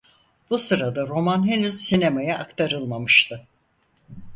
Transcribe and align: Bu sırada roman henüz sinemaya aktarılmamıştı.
Bu 0.49 0.57
sırada 0.57 1.07
roman 1.07 1.47
henüz 1.47 1.81
sinemaya 1.81 2.39
aktarılmamıştı. 2.39 3.47